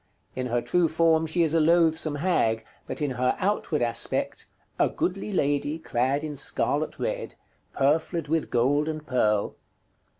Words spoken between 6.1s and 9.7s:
in scarlot red, Purfled with gold and pearle